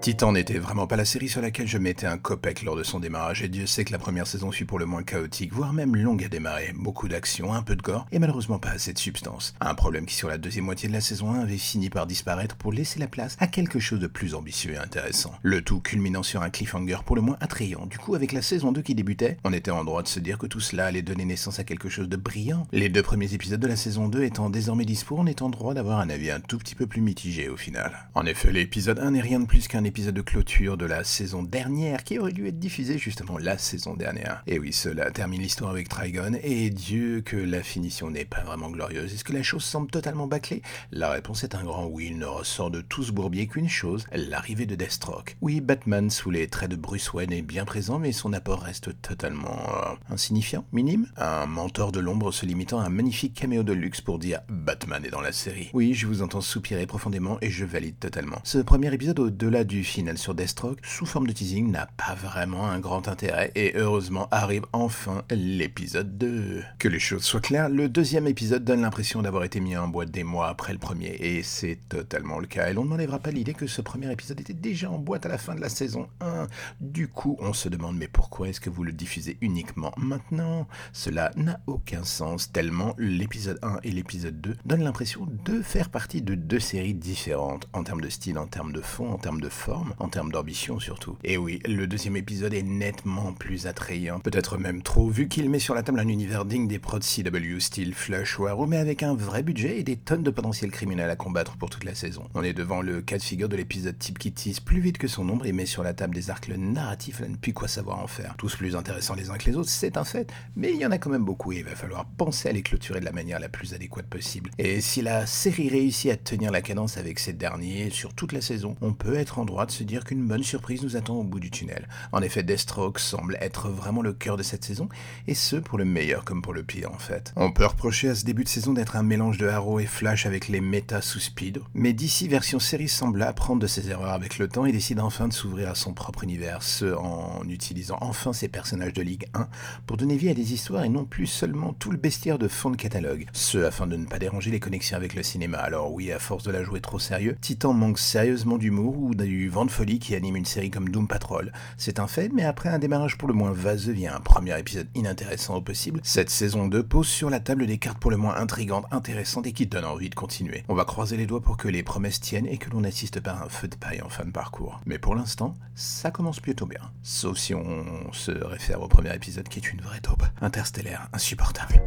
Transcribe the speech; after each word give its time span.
Titan 0.00 0.30
n'était 0.30 0.58
vraiment 0.58 0.86
pas 0.86 0.94
la 0.94 1.04
série 1.04 1.28
sur 1.28 1.40
laquelle 1.40 1.66
je 1.66 1.78
mettais 1.78 2.06
un 2.06 2.16
copec 2.18 2.62
lors 2.62 2.76
de 2.76 2.84
son 2.84 3.00
démarrage, 3.00 3.42
et 3.42 3.48
Dieu 3.48 3.66
sait 3.66 3.84
que 3.84 3.90
la 3.90 3.98
première 3.98 4.28
saison 4.28 4.52
fut 4.52 4.64
pour 4.64 4.78
le 4.78 4.86
moins 4.86 5.02
chaotique, 5.02 5.52
voire 5.52 5.72
même 5.72 5.96
longue 5.96 6.22
à 6.22 6.28
démarrer. 6.28 6.72
Beaucoup 6.76 7.08
d'action, 7.08 7.52
un 7.52 7.62
peu 7.62 7.74
de 7.74 7.82
gore, 7.82 8.06
et 8.12 8.20
malheureusement 8.20 8.60
pas 8.60 8.70
assez 8.70 8.92
de 8.92 8.98
substance. 8.98 9.54
Un 9.60 9.74
problème 9.74 10.06
qui 10.06 10.14
sur 10.14 10.28
la 10.28 10.38
deuxième 10.38 10.66
moitié 10.66 10.88
de 10.88 10.92
la 10.92 11.00
saison 11.00 11.32
1 11.32 11.40
avait 11.40 11.58
fini 11.58 11.90
par 11.90 12.06
disparaître 12.06 12.54
pour 12.54 12.72
laisser 12.72 13.00
la 13.00 13.08
place 13.08 13.36
à 13.40 13.48
quelque 13.48 13.80
chose 13.80 13.98
de 13.98 14.06
plus 14.06 14.34
ambitieux 14.34 14.74
et 14.74 14.76
intéressant. 14.76 15.32
Le 15.42 15.62
tout 15.62 15.80
culminant 15.80 16.22
sur 16.22 16.42
un 16.42 16.50
cliffhanger 16.50 16.98
pour 17.04 17.16
le 17.16 17.22
moins 17.22 17.38
attrayant. 17.40 17.86
Du 17.86 17.98
coup, 17.98 18.14
avec 18.14 18.30
la 18.30 18.42
saison 18.42 18.70
2 18.70 18.82
qui 18.82 18.94
débutait, 18.94 19.38
on 19.44 19.52
était 19.52 19.72
en 19.72 19.82
droit 19.82 20.02
de 20.02 20.08
se 20.08 20.20
dire 20.20 20.38
que 20.38 20.46
tout 20.46 20.60
cela 20.60 20.86
allait 20.86 21.02
donner 21.02 21.24
naissance 21.24 21.58
à 21.58 21.64
quelque 21.64 21.88
chose 21.88 22.08
de 22.08 22.16
brillant. 22.16 22.68
Les 22.70 22.90
deux 22.90 23.02
premiers 23.02 23.34
épisodes 23.34 23.60
de 23.60 23.66
la 23.66 23.76
saison 23.76 24.08
2 24.08 24.22
étant 24.22 24.50
désormais 24.50 24.84
dispo, 24.84 25.16
on 25.18 25.26
est 25.26 25.42
en 25.42 25.48
droit 25.48 25.74
d'avoir 25.74 25.98
un 25.98 26.10
avis 26.10 26.30
un 26.30 26.40
tout 26.40 26.58
petit 26.58 26.76
peu 26.76 26.86
plus 26.86 27.00
mitigé 27.00 27.48
au 27.48 27.56
final. 27.56 28.08
En 28.14 28.24
effet, 28.26 28.52
l'épisode 28.52 29.00
1 29.00 29.12
n'est 29.12 29.20
rien 29.20 29.40
de 29.40 29.46
plus 29.46 29.66
qu'un 29.66 29.85
épisode 29.86 30.14
de 30.14 30.22
clôture 30.22 30.76
de 30.76 30.84
la 30.84 31.04
saison 31.04 31.42
dernière 31.42 32.04
qui 32.04 32.18
aurait 32.18 32.32
dû 32.32 32.46
être 32.48 32.58
diffusé 32.58 32.98
justement 32.98 33.38
la 33.38 33.56
saison 33.56 33.94
dernière. 33.94 34.42
Et 34.46 34.58
oui, 34.58 34.72
cela 34.72 35.10
termine 35.10 35.40
l'histoire 35.40 35.70
avec 35.70 35.88
Trigon, 35.88 36.32
et 36.42 36.70
Dieu 36.70 37.22
que 37.24 37.36
la 37.36 37.62
finition 37.62 38.10
n'est 38.10 38.24
pas 38.24 38.42
vraiment 38.42 38.70
glorieuse. 38.70 39.14
Est-ce 39.14 39.24
que 39.24 39.32
la 39.32 39.42
chose 39.42 39.64
semble 39.64 39.90
totalement 39.90 40.26
bâclée? 40.26 40.62
La 40.90 41.10
réponse 41.10 41.44
est 41.44 41.54
un 41.54 41.64
grand 41.64 41.86
oui, 41.86 42.08
il 42.10 42.18
ne 42.18 42.26
ressort 42.26 42.70
de 42.70 42.80
tout 42.80 43.04
ce 43.04 43.12
bourbier 43.12 43.46
qu'une 43.46 43.68
chose, 43.68 44.06
l'arrivée 44.12 44.66
de 44.66 44.74
Deathstroke. 44.74 45.36
Oui, 45.40 45.60
Batman 45.60 46.10
sous 46.10 46.30
les 46.30 46.48
traits 46.48 46.70
de 46.70 46.76
Bruce 46.76 47.12
Wayne 47.12 47.32
est 47.32 47.42
bien 47.42 47.64
présent, 47.64 47.98
mais 47.98 48.12
son 48.12 48.32
apport 48.32 48.60
reste 48.60 49.00
totalement 49.00 49.58
euh, 49.68 49.94
insignifiant, 50.10 50.64
minime. 50.72 51.06
Un 51.16 51.46
mentor 51.46 51.92
de 51.92 52.00
l'ombre 52.00 52.32
se 52.32 52.44
limitant 52.44 52.80
à 52.80 52.84
un 52.84 52.90
magnifique 52.90 53.34
caméo 53.34 53.62
de 53.62 53.72
luxe 53.72 54.00
pour 54.00 54.18
dire 54.18 54.40
Batman 54.48 55.04
est 55.04 55.10
dans 55.10 55.20
la 55.20 55.32
série. 55.32 55.70
Oui, 55.74 55.94
je 55.94 56.06
vous 56.06 56.22
entends 56.22 56.40
soupirer 56.40 56.86
profondément 56.86 57.38
et 57.40 57.50
je 57.50 57.64
valide 57.64 57.98
totalement. 57.98 58.40
Ce 58.44 58.58
premier 58.58 58.92
épisode, 58.92 59.18
au-delà 59.20 59.64
du 59.64 59.75
final 59.84 60.18
sur 60.18 60.34
Deathstroke, 60.34 60.78
sous 60.84 61.06
forme 61.06 61.26
de 61.26 61.32
teasing, 61.32 61.70
n'a 61.70 61.86
pas 61.96 62.14
vraiment 62.14 62.66
un 62.66 62.78
grand 62.78 63.08
intérêt 63.08 63.52
et 63.54 63.72
heureusement 63.76 64.28
arrive 64.30 64.64
enfin 64.72 65.22
l'épisode 65.30 66.18
2. 66.18 66.62
Que 66.78 66.88
les 66.88 66.98
choses 66.98 67.24
soient 67.24 67.40
claires, 67.40 67.68
le 67.68 67.88
deuxième 67.88 68.26
épisode 68.26 68.64
donne 68.64 68.82
l'impression 68.82 69.22
d'avoir 69.22 69.44
été 69.44 69.60
mis 69.60 69.76
en 69.76 69.88
boîte 69.88 70.10
des 70.10 70.24
mois 70.24 70.48
après 70.48 70.72
le 70.72 70.78
premier 70.78 71.16
et 71.20 71.42
c'est 71.42 71.78
totalement 71.88 72.38
le 72.38 72.46
cas. 72.46 72.68
Et 72.68 72.74
l'on 72.74 72.84
ne 72.84 72.90
m'enlèvera 72.90 73.18
pas 73.18 73.30
l'idée 73.30 73.54
que 73.54 73.66
ce 73.66 73.82
premier 73.82 74.10
épisode 74.10 74.40
était 74.40 74.52
déjà 74.52 74.90
en 74.90 74.98
boîte 74.98 75.26
à 75.26 75.28
la 75.28 75.38
fin 75.38 75.54
de 75.54 75.60
la 75.60 75.68
saison 75.68 76.08
1. 76.20 76.46
Du 76.80 77.08
coup, 77.08 77.36
on 77.40 77.52
se 77.52 77.68
demande 77.68 77.96
mais 77.96 78.08
pourquoi 78.08 78.48
est-ce 78.48 78.60
que 78.60 78.70
vous 78.70 78.84
le 78.84 78.92
diffusez 78.92 79.38
uniquement 79.40 79.92
maintenant? 79.96 80.66
Cela 80.92 81.30
n'a 81.36 81.60
aucun 81.66 82.04
sens 82.04 82.52
tellement 82.52 82.94
l'épisode 82.98 83.58
1 83.62 83.78
et 83.82 83.90
l'épisode 83.90 84.40
2 84.40 84.56
donnent 84.64 84.84
l'impression 84.84 85.26
de 85.44 85.62
faire 85.62 85.90
partie 85.90 86.22
de 86.22 86.34
deux 86.34 86.60
séries 86.60 86.94
différentes 86.94 87.68
en 87.72 87.84
termes 87.84 88.00
de 88.00 88.08
style, 88.08 88.38
en 88.38 88.46
termes 88.46 88.72
de 88.72 88.80
fond, 88.80 89.10
en 89.10 89.18
termes 89.18 89.40
de 89.40 89.48
en 89.98 90.08
termes 90.08 90.32
d'ambition 90.32 90.78
surtout. 90.80 91.16
Et 91.24 91.36
oui, 91.36 91.60
le 91.66 91.86
deuxième 91.86 92.16
épisode 92.16 92.54
est 92.54 92.62
nettement 92.62 93.32
plus 93.32 93.66
attrayant, 93.66 94.20
peut-être 94.20 94.58
même 94.58 94.82
trop, 94.82 95.08
vu 95.08 95.28
qu'il 95.28 95.50
met 95.50 95.58
sur 95.58 95.74
la 95.74 95.82
table 95.82 96.00
un 96.00 96.08
univers 96.08 96.44
digne 96.44 96.68
des 96.68 96.78
prods 96.78 97.00
CW 97.00 97.58
style 97.58 97.94
Flush 97.94 98.38
Arrow, 98.40 98.66
mais 98.66 98.76
avec 98.76 99.02
un 99.02 99.14
vrai 99.14 99.42
budget 99.42 99.78
et 99.78 99.82
des 99.82 99.96
tonnes 99.96 100.22
de 100.22 100.30
potentiel 100.30 100.70
criminels 100.70 101.10
à 101.10 101.16
combattre 101.16 101.56
pour 101.56 101.70
toute 101.70 101.84
la 101.84 101.94
saison. 101.94 102.28
On 102.34 102.42
est 102.42 102.52
devant 102.52 102.82
le 102.82 103.02
cas 103.02 103.18
de 103.18 103.22
figure 103.22 103.48
de 103.48 103.56
l'épisode 103.56 103.98
type 103.98 104.18
qui 104.18 104.32
tease 104.32 104.60
plus 104.60 104.80
vite 104.80 104.98
que 104.98 105.08
son 105.08 105.28
ombre 105.28 105.46
et 105.46 105.52
met 105.52 105.66
sur 105.66 105.82
la 105.82 105.94
table 105.94 106.14
des 106.14 106.30
arcs 106.30 106.48
narratifs 106.48 107.22
à 107.22 107.28
ne 107.28 107.36
plus 107.36 107.52
quoi 107.52 107.68
savoir 107.68 107.98
en 107.98 108.06
faire. 108.06 108.34
Tous 108.38 108.54
plus 108.54 108.76
intéressants 108.76 109.14
les 109.14 109.30
uns 109.30 109.36
que 109.36 109.50
les 109.50 109.56
autres, 109.56 109.70
c'est 109.70 109.96
un 109.96 110.04
fait, 110.04 110.32
mais 110.54 110.72
il 110.72 110.80
y 110.80 110.86
en 110.86 110.90
a 110.90 110.98
quand 110.98 111.10
même 111.10 111.24
beaucoup 111.24 111.52
et 111.52 111.58
il 111.58 111.64
va 111.64 111.74
falloir 111.74 112.04
penser 112.04 112.48
à 112.48 112.52
les 112.52 112.62
clôturer 112.62 113.00
de 113.00 113.04
la 113.04 113.12
manière 113.12 113.40
la 113.40 113.48
plus 113.48 113.74
adéquate 113.74 114.06
possible. 114.06 114.50
Et 114.58 114.80
si 114.80 115.02
la 115.02 115.26
série 115.26 115.68
réussit 115.68 116.10
à 116.10 116.16
tenir 116.16 116.50
la 116.50 116.62
cadence 116.62 116.96
avec 116.96 117.18
ces 117.18 117.32
derniers 117.32 117.90
sur 117.90 118.14
toute 118.14 118.32
la 118.32 118.40
saison, 118.40 118.76
on 118.80 118.92
peut 118.92 119.16
être 119.16 119.38
en 119.38 119.44
droit 119.44 119.55
de 119.64 119.70
se 119.70 119.84
dire 119.84 120.04
qu'une 120.04 120.26
bonne 120.26 120.42
surprise 120.42 120.82
nous 120.82 120.96
attend 120.96 121.14
au 121.14 121.24
bout 121.24 121.40
du 121.40 121.50
tunnel. 121.50 121.88
En 122.12 122.20
effet, 122.20 122.42
Deathstroke 122.42 122.98
semble 122.98 123.38
être 123.40 123.70
vraiment 123.70 124.02
le 124.02 124.12
cœur 124.12 124.36
de 124.36 124.42
cette 124.42 124.64
saison, 124.64 124.90
et 125.26 125.34
ce 125.34 125.56
pour 125.56 125.78
le 125.78 125.86
meilleur 125.86 126.24
comme 126.24 126.42
pour 126.42 126.52
le 126.52 126.62
pire 126.62 126.92
en 126.92 126.98
fait. 126.98 127.32
On 127.36 127.52
peut 127.52 127.64
reprocher 127.64 128.10
à 128.10 128.14
ce 128.14 128.24
début 128.24 128.44
de 128.44 128.48
saison 128.48 128.74
d'être 128.74 128.96
un 128.96 129.02
mélange 129.02 129.38
de 129.38 129.46
Arrow 129.46 129.80
et 129.80 129.86
Flash 129.86 130.26
avec 130.26 130.48
les 130.48 130.60
méta 130.60 131.00
sous 131.00 131.20
speed, 131.20 131.60
mais 131.72 131.92
d'ici 131.92 132.28
version 132.28 132.58
série 132.58 132.88
semble 132.88 133.22
apprendre 133.22 133.62
de 133.62 133.66
ses 133.66 133.88
erreurs 133.88 134.12
avec 134.12 134.38
le 134.38 134.48
temps 134.48 134.66
et 134.66 134.72
décide 134.72 135.00
enfin 135.00 135.28
de 135.28 135.32
s'ouvrir 135.32 135.70
à 135.70 135.74
son 135.74 135.94
propre 135.94 136.24
univers, 136.24 136.62
ce 136.62 136.94
en 136.94 137.42
utilisant 137.48 137.98
enfin 138.00 138.32
ses 138.32 138.48
personnages 138.48 138.92
de 138.92 139.02
Ligue 139.02 139.28
1 139.34 139.48
pour 139.86 139.96
donner 139.96 140.16
vie 140.16 140.28
à 140.28 140.34
des 140.34 140.52
histoires 140.52 140.84
et 140.84 140.88
non 140.88 141.04
plus 141.04 141.26
seulement 141.26 141.72
tout 141.72 141.90
le 141.90 141.96
bestiaire 141.96 142.38
de 142.38 142.48
fond 142.48 142.70
de 142.70 142.76
catalogue, 142.76 143.26
ce 143.32 143.58
afin 143.58 143.86
de 143.86 143.96
ne 143.96 144.06
pas 144.06 144.18
déranger 144.18 144.50
les 144.50 144.60
connexions 144.60 144.96
avec 144.96 145.14
le 145.14 145.22
cinéma. 145.22 145.58
Alors 145.58 145.92
oui, 145.92 146.10
à 146.10 146.18
force 146.18 146.42
de 146.42 146.50
la 146.50 146.64
jouer 146.64 146.80
trop 146.80 146.98
sérieux, 146.98 147.36
Titan 147.40 147.72
manque 147.72 147.98
sérieusement 147.98 148.58
d'humour 148.58 148.96
ou 148.98 149.14
du 149.14 149.45
vent 149.48 149.64
de 149.64 149.70
folie 149.70 149.98
qui 149.98 150.14
anime 150.14 150.36
une 150.36 150.44
série 150.44 150.70
comme 150.70 150.88
Doom 150.88 151.08
Patrol. 151.08 151.52
C'est 151.76 152.00
un 152.00 152.06
fait, 152.06 152.30
mais 152.32 152.44
après 152.44 152.68
un 152.68 152.78
démarrage 152.78 153.18
pour 153.18 153.28
le 153.28 153.34
moins 153.34 153.52
vaseux 153.52 153.92
via 153.92 154.14
un 154.16 154.20
premier 154.20 154.58
épisode 154.58 154.88
inintéressant 154.94 155.56
au 155.56 155.60
possible, 155.60 156.00
cette 156.02 156.30
saison 156.30 156.68
2 156.68 156.82
pose 156.82 157.08
sur 157.08 157.30
la 157.30 157.40
table 157.40 157.66
des 157.66 157.78
cartes 157.78 157.98
pour 157.98 158.10
le 158.10 158.16
moins 158.16 158.36
intrigantes, 158.36 158.86
intéressantes 158.90 159.46
et 159.46 159.52
qui 159.52 159.66
donnent 159.66 159.84
envie 159.84 160.10
de 160.10 160.14
continuer. 160.14 160.64
On 160.68 160.74
va 160.74 160.84
croiser 160.84 161.16
les 161.16 161.26
doigts 161.26 161.42
pour 161.42 161.56
que 161.56 161.68
les 161.68 161.82
promesses 161.82 162.20
tiennent 162.20 162.46
et 162.46 162.58
que 162.58 162.70
l'on 162.70 162.84
assiste 162.84 163.20
pas 163.20 163.32
à 163.32 163.44
un 163.44 163.48
feu 163.48 163.68
de 163.68 163.76
paille 163.76 164.02
en 164.02 164.08
fin 164.08 164.24
de 164.24 164.30
parcours. 164.30 164.80
Mais 164.86 164.98
pour 164.98 165.14
l'instant, 165.14 165.54
ça 165.74 166.10
commence 166.10 166.40
plutôt 166.40 166.66
bien. 166.66 166.80
Sauf 167.02 167.38
si 167.38 167.54
on 167.54 168.12
se 168.12 168.32
réfère 168.32 168.82
au 168.82 168.88
premier 168.88 169.14
épisode 169.14 169.48
qui 169.48 169.58
est 169.58 169.72
une 169.72 169.80
vraie 169.80 170.00
taupe, 170.00 170.24
interstellaire, 170.40 171.08
insupportable. 171.12 171.82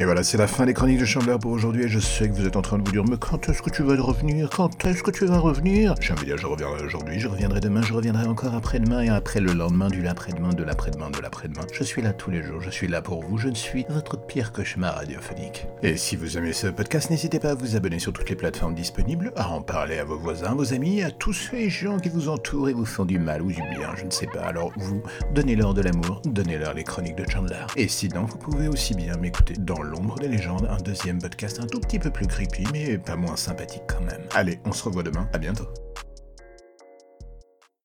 Et 0.00 0.04
voilà, 0.04 0.22
c'est 0.22 0.38
la 0.38 0.46
fin 0.46 0.64
des 0.64 0.74
chroniques 0.74 1.00
de 1.00 1.04
Chandler 1.04 1.34
pour 1.40 1.50
aujourd'hui. 1.50 1.86
Et 1.86 1.88
je 1.88 1.98
sais 1.98 2.28
que 2.28 2.32
vous 2.32 2.46
êtes 2.46 2.54
en 2.54 2.62
train 2.62 2.78
de 2.78 2.84
vous 2.84 2.92
dire, 2.92 3.02
mais 3.04 3.16
quand 3.18 3.48
est-ce 3.48 3.60
que 3.60 3.68
tu 3.68 3.82
vas 3.82 4.00
revenir? 4.00 4.48
Quand 4.48 4.84
est-ce 4.84 5.02
que 5.02 5.10
tu 5.10 5.26
vas 5.26 5.40
revenir? 5.40 5.96
J'ai 6.00 6.12
envie 6.12 6.20
de 6.20 6.26
dire, 6.26 6.38
je 6.38 6.46
reviendrai 6.46 6.84
aujourd'hui, 6.84 7.18
je 7.18 7.26
reviendrai 7.26 7.58
demain, 7.58 7.82
je 7.82 7.92
reviendrai 7.92 8.28
encore 8.28 8.54
après-demain 8.54 9.02
et 9.02 9.08
après 9.08 9.40
le 9.40 9.52
lendemain, 9.52 9.88
du 9.88 10.00
l'après-demain, 10.00 10.50
de 10.50 10.62
l'après-demain, 10.62 11.10
de 11.10 11.18
l'après-demain. 11.20 11.66
Je 11.72 11.82
suis 11.82 12.00
là 12.00 12.12
tous 12.12 12.30
les 12.30 12.44
jours, 12.44 12.60
je 12.60 12.70
suis 12.70 12.86
là 12.86 13.02
pour 13.02 13.24
vous, 13.24 13.38
je 13.38 13.48
ne 13.48 13.56
suis 13.56 13.86
votre 13.88 14.16
pire 14.16 14.52
cauchemar 14.52 14.94
radiophonique. 14.94 15.66
Et 15.82 15.96
si 15.96 16.14
vous 16.14 16.38
aimez 16.38 16.52
ce 16.52 16.68
podcast, 16.68 17.10
n'hésitez 17.10 17.40
pas 17.40 17.50
à 17.50 17.54
vous 17.56 17.74
abonner 17.74 17.98
sur 17.98 18.12
toutes 18.12 18.30
les 18.30 18.36
plateformes 18.36 18.76
disponibles, 18.76 19.32
à 19.34 19.48
en 19.48 19.62
parler 19.62 19.98
à 19.98 20.04
vos 20.04 20.16
voisins, 20.16 20.54
vos 20.54 20.74
amis, 20.74 21.02
à 21.02 21.10
tous 21.10 21.32
ces 21.32 21.68
gens 21.70 21.98
qui 21.98 22.08
vous 22.08 22.28
entourent 22.28 22.68
et 22.68 22.72
vous 22.72 22.86
font 22.86 23.04
du 23.04 23.18
mal 23.18 23.42
ou 23.42 23.48
du 23.48 23.62
bien, 23.76 23.96
je 23.96 24.04
ne 24.04 24.12
sais 24.12 24.28
pas. 24.28 24.42
Alors 24.42 24.70
vous, 24.76 25.02
donnez-leur 25.34 25.74
de 25.74 25.82
l'amour, 25.82 26.22
donnez-leur 26.24 26.74
les 26.74 26.84
chroniques 26.84 27.16
de 27.16 27.28
Chandler. 27.28 27.66
Et 27.74 27.88
sinon, 27.88 28.26
vous 28.26 28.38
pouvez 28.38 28.68
aussi 28.68 28.94
bien 28.94 29.16
m'écouter 29.16 29.54
dans 29.58 29.87
l'ombre 29.88 30.18
des 30.18 30.28
légendes, 30.28 30.68
un 30.70 30.76
deuxième 30.76 31.20
podcast 31.20 31.58
un 31.60 31.66
tout 31.66 31.80
petit 31.80 31.98
peu 31.98 32.10
plus 32.10 32.26
creepy, 32.26 32.64
mais 32.72 32.98
pas 32.98 33.16
moins 33.16 33.36
sympathique 33.36 33.82
quand 33.88 34.00
même. 34.00 34.22
Allez, 34.34 34.60
on 34.64 34.72
se 34.72 34.84
revoit 34.84 35.02
demain, 35.02 35.28
à 35.32 35.38
bientôt. 35.38 35.66